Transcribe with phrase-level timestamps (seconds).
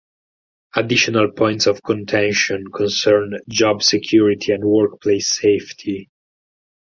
[0.75, 6.09] Additional points of contention concerned job security and workplace safety.